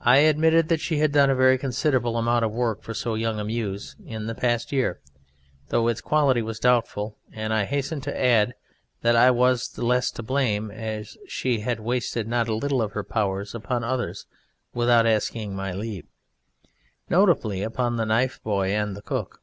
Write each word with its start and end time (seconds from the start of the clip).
I 0.00 0.20
admitted 0.20 0.70
that 0.70 0.80
she 0.80 1.00
had 1.00 1.12
done 1.12 1.28
a 1.28 1.34
very 1.34 1.58
considerable 1.58 2.16
amount 2.16 2.46
of 2.46 2.50
work 2.52 2.80
for 2.80 2.94
so 2.94 3.14
young 3.14 3.38
a 3.38 3.44
Muse 3.44 3.94
in 4.02 4.24
the 4.26 4.34
past 4.34 4.72
year, 4.72 5.00
though 5.68 5.86
its 5.88 6.00
quality 6.00 6.40
was 6.40 6.58
doubtful, 6.58 7.18
and 7.30 7.52
I 7.52 7.66
hastened 7.66 8.04
to 8.04 8.18
add 8.18 8.54
that 9.02 9.16
I 9.16 9.30
was 9.30 9.68
the 9.68 9.84
less 9.84 10.10
to 10.12 10.22
blame 10.22 10.70
as 10.70 11.18
she 11.28 11.60
had 11.60 11.78
wasted 11.80 12.26
not 12.26 12.48
a 12.48 12.54
little 12.54 12.80
of 12.80 12.92
her 12.92 13.04
powers 13.04 13.54
upon 13.54 13.84
others 13.84 14.24
without 14.72 15.04
asking 15.04 15.54
my 15.54 15.72
leave; 15.72 16.06
notably 17.10 17.60
upon 17.60 17.96
the 17.96 18.06
knife 18.06 18.42
boy 18.42 18.70
and 18.70 18.96
the 18.96 19.02
cook. 19.02 19.42